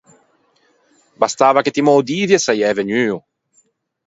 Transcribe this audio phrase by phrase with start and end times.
[1.21, 3.17] Bastava che ti m’ô divi e saiæ vegnuo.